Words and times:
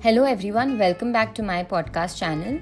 Hello, 0.00 0.22
everyone. 0.22 0.78
Welcome 0.78 1.12
back 1.12 1.34
to 1.34 1.42
my 1.42 1.64
podcast 1.64 2.16
channel. 2.16 2.60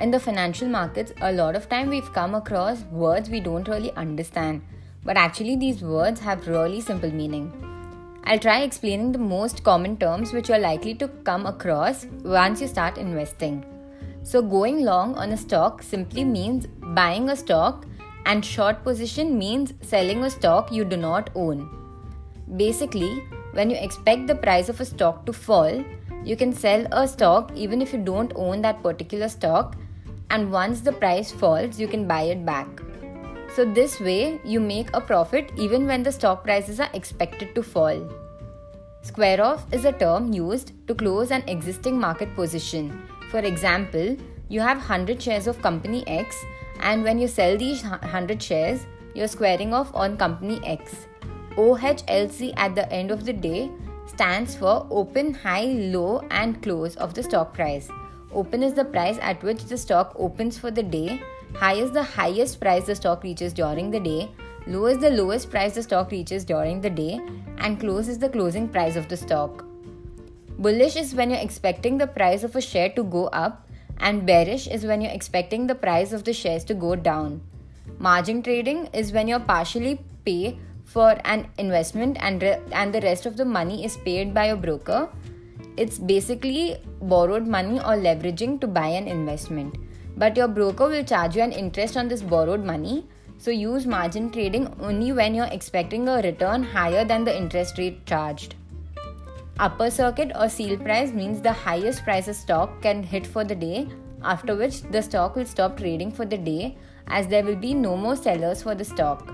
In 0.00 0.10
the 0.10 0.18
financial 0.18 0.66
markets, 0.68 1.12
a 1.20 1.30
lot 1.30 1.54
of 1.54 1.68
time 1.68 1.88
we've 1.88 2.12
come 2.12 2.34
across 2.34 2.82
words 2.90 3.30
we 3.30 3.38
don't 3.38 3.68
really 3.68 3.92
understand, 3.92 4.60
but 5.04 5.16
actually, 5.16 5.54
these 5.54 5.82
words 5.82 6.18
have 6.18 6.48
really 6.48 6.80
simple 6.80 7.12
meaning. 7.12 7.52
I'll 8.24 8.40
try 8.40 8.62
explaining 8.62 9.12
the 9.12 9.20
most 9.20 9.62
common 9.62 9.96
terms 9.98 10.32
which 10.32 10.48
you're 10.48 10.58
likely 10.58 10.94
to 10.94 11.06
come 11.22 11.46
across 11.46 12.06
once 12.24 12.60
you 12.60 12.66
start 12.66 12.98
investing. 12.98 13.64
So, 14.24 14.42
going 14.42 14.84
long 14.84 15.14
on 15.14 15.30
a 15.30 15.36
stock 15.36 15.80
simply 15.80 16.24
means 16.24 16.66
buying 16.66 17.28
a 17.28 17.36
stock, 17.36 17.86
and 18.26 18.44
short 18.44 18.82
position 18.82 19.38
means 19.38 19.74
selling 19.80 20.24
a 20.24 20.30
stock 20.30 20.72
you 20.72 20.84
do 20.84 20.96
not 20.96 21.30
own. 21.36 21.68
Basically, 22.56 23.22
when 23.52 23.70
you 23.70 23.76
expect 23.76 24.26
the 24.26 24.34
price 24.34 24.68
of 24.68 24.80
a 24.80 24.84
stock 24.84 25.24
to 25.26 25.32
fall, 25.32 25.84
you 26.24 26.36
can 26.36 26.52
sell 26.52 26.86
a 26.90 27.06
stock 27.06 27.52
even 27.54 27.82
if 27.82 27.92
you 27.92 27.98
don't 27.98 28.32
own 28.34 28.62
that 28.62 28.82
particular 28.82 29.28
stock, 29.28 29.76
and 30.30 30.50
once 30.50 30.80
the 30.80 30.92
price 30.92 31.30
falls, 31.30 31.78
you 31.78 31.86
can 31.86 32.08
buy 32.08 32.22
it 32.22 32.44
back. 32.44 32.66
So, 33.54 33.64
this 33.64 34.00
way, 34.00 34.40
you 34.44 34.58
make 34.58 34.88
a 34.94 35.00
profit 35.00 35.52
even 35.56 35.86
when 35.86 36.02
the 36.02 36.10
stock 36.10 36.42
prices 36.42 36.80
are 36.80 36.90
expected 36.92 37.54
to 37.54 37.62
fall. 37.62 38.08
Square 39.02 39.42
off 39.42 39.72
is 39.72 39.84
a 39.84 39.92
term 39.92 40.32
used 40.32 40.72
to 40.88 40.94
close 40.94 41.30
an 41.30 41.44
existing 41.46 42.00
market 42.00 42.34
position. 42.34 43.06
For 43.30 43.38
example, 43.40 44.16
you 44.48 44.60
have 44.60 44.78
100 44.78 45.22
shares 45.22 45.46
of 45.46 45.60
company 45.60 46.02
X, 46.08 46.42
and 46.80 47.04
when 47.04 47.18
you 47.18 47.28
sell 47.28 47.56
these 47.56 47.82
100 47.84 48.42
shares, 48.42 48.86
you're 49.14 49.28
squaring 49.28 49.72
off 49.72 49.94
on 49.94 50.16
company 50.16 50.60
X. 50.64 51.06
OHLC 51.56 52.52
at 52.56 52.74
the 52.74 52.90
end 52.92 53.10
of 53.10 53.24
the 53.24 53.32
day 53.32 53.70
stands 54.14 54.54
for 54.54 54.86
open, 54.90 55.34
high, 55.34 55.64
low, 55.64 56.20
and 56.30 56.62
close 56.62 56.96
of 56.96 57.14
the 57.14 57.22
stock 57.22 57.52
price. 57.52 57.88
Open 58.32 58.62
is 58.62 58.74
the 58.74 58.84
price 58.84 59.18
at 59.20 59.42
which 59.42 59.64
the 59.64 59.76
stock 59.76 60.14
opens 60.16 60.58
for 60.58 60.70
the 60.70 60.82
day, 60.82 61.20
high 61.54 61.74
is 61.74 61.90
the 61.90 62.02
highest 62.02 62.60
price 62.60 62.86
the 62.86 62.94
stock 62.94 63.22
reaches 63.22 63.52
during 63.52 63.90
the 63.90 64.00
day, 64.00 64.30
low 64.66 64.86
is 64.86 64.98
the 64.98 65.10
lowest 65.10 65.50
price 65.50 65.74
the 65.74 65.82
stock 65.82 66.10
reaches 66.10 66.44
during 66.44 66.80
the 66.80 66.90
day, 66.90 67.20
and 67.58 67.80
close 67.80 68.08
is 68.08 68.18
the 68.18 68.28
closing 68.28 68.68
price 68.68 68.96
of 68.96 69.08
the 69.08 69.16
stock. 69.16 69.64
Bullish 70.58 70.96
is 70.96 71.14
when 71.14 71.30
you're 71.30 71.40
expecting 71.40 71.98
the 71.98 72.06
price 72.06 72.44
of 72.44 72.54
a 72.56 72.60
share 72.60 72.90
to 72.90 73.02
go 73.02 73.26
up, 73.28 73.68
and 73.98 74.26
bearish 74.26 74.66
is 74.66 74.84
when 74.84 75.00
you're 75.00 75.12
expecting 75.12 75.66
the 75.66 75.74
price 75.74 76.12
of 76.12 76.24
the 76.24 76.32
shares 76.32 76.64
to 76.64 76.74
go 76.74 76.94
down. 76.94 77.40
Margin 77.98 78.42
trading 78.42 78.86
is 78.92 79.12
when 79.12 79.28
you're 79.28 79.40
partially 79.40 80.00
pay 80.24 80.58
for 80.84 81.18
an 81.24 81.46
investment 81.58 82.16
and 82.20 82.42
re- 82.42 82.60
and 82.72 82.94
the 82.94 83.00
rest 83.00 83.26
of 83.26 83.36
the 83.36 83.44
money 83.44 83.84
is 83.84 83.96
paid 83.98 84.34
by 84.34 84.46
a 84.46 84.56
broker 84.56 85.08
it's 85.76 85.98
basically 85.98 86.76
borrowed 87.02 87.46
money 87.46 87.78
or 87.80 87.96
leveraging 87.96 88.60
to 88.60 88.66
buy 88.68 88.86
an 88.86 89.08
investment. 89.08 89.76
But 90.16 90.36
your 90.36 90.46
broker 90.46 90.88
will 90.88 91.02
charge 91.02 91.34
you 91.34 91.42
an 91.42 91.50
interest 91.50 91.96
on 91.96 92.08
this 92.08 92.22
borrowed 92.22 92.64
money 92.64 93.06
so 93.38 93.50
use 93.50 93.84
margin 93.84 94.30
trading 94.30 94.72
only 94.80 95.12
when 95.12 95.34
you're 95.34 95.46
expecting 95.46 96.08
a 96.08 96.22
return 96.22 96.62
higher 96.62 97.04
than 97.04 97.24
the 97.24 97.36
interest 97.36 97.76
rate 97.78 98.06
charged. 98.06 98.54
Upper 99.58 99.90
circuit 99.90 100.30
or 100.38 100.48
seal 100.48 100.78
price 100.78 101.12
means 101.12 101.40
the 101.40 101.52
highest 101.52 102.04
price 102.04 102.28
a 102.28 102.34
stock 102.34 102.80
can 102.80 103.02
hit 103.02 103.26
for 103.26 103.44
the 103.44 103.54
day 103.54 103.88
after 104.22 104.54
which 104.56 104.82
the 104.82 105.02
stock 105.02 105.34
will 105.34 105.44
stop 105.44 105.76
trading 105.76 106.10
for 106.12 106.24
the 106.24 106.38
day 106.38 106.76
as 107.08 107.26
there 107.26 107.44
will 107.44 107.56
be 107.56 107.74
no 107.74 107.96
more 107.96 108.16
sellers 108.16 108.62
for 108.62 108.74
the 108.74 108.84
stock 108.84 109.28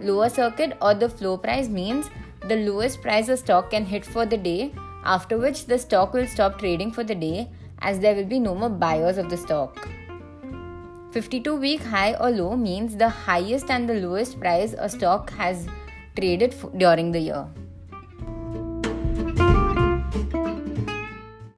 Lower 0.00 0.30
circuit 0.30 0.76
or 0.80 0.94
the 0.94 1.08
floor 1.08 1.36
price 1.38 1.68
means 1.68 2.10
the 2.48 2.56
lowest 2.56 3.02
price 3.02 3.28
a 3.28 3.36
stock 3.36 3.70
can 3.70 3.84
hit 3.84 4.04
for 4.04 4.24
the 4.24 4.38
day, 4.38 4.72
after 5.04 5.36
which 5.36 5.66
the 5.66 5.78
stock 5.78 6.14
will 6.14 6.26
stop 6.26 6.58
trading 6.58 6.90
for 6.90 7.04
the 7.04 7.14
day 7.14 7.48
as 7.80 8.00
there 8.00 8.14
will 8.14 8.24
be 8.24 8.38
no 8.38 8.54
more 8.54 8.70
buyers 8.70 9.18
of 9.18 9.28
the 9.28 9.36
stock. 9.36 9.88
52 11.12 11.56
week 11.56 11.82
high 11.82 12.14
or 12.14 12.30
low 12.30 12.56
means 12.56 12.96
the 12.96 13.08
highest 13.08 13.70
and 13.70 13.88
the 13.88 13.94
lowest 13.94 14.38
price 14.40 14.74
a 14.78 14.88
stock 14.88 15.30
has 15.30 15.66
traded 16.16 16.54
during 16.78 17.12
the 17.12 17.20
year. 17.20 17.46